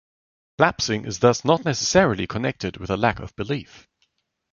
Lapsing 0.57 1.05
is 1.05 1.19
thus 1.19 1.45
not 1.45 1.63
necessarily 1.63 2.25
connected 2.25 2.77
with 2.77 2.89
a 2.89 2.97
lack 2.97 3.19
of 3.19 3.35
belief. 3.35 3.87